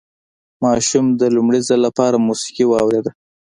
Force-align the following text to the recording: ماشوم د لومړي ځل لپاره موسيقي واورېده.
ماشوم 0.63 1.05
د 1.21 1.21
لومړي 1.35 1.61
ځل 1.67 1.79
لپاره 1.87 2.23
موسيقي 2.27 2.65
واورېده. 2.67 3.11